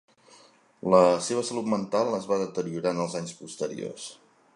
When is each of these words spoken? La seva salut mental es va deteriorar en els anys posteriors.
La 0.93 1.01
seva 1.27 1.43
salut 1.49 1.69
mental 1.73 2.09
es 2.21 2.25
va 2.31 2.39
deteriorar 2.45 2.95
en 2.97 3.03
els 3.05 3.19
anys 3.21 3.35
posteriors. 3.43 4.09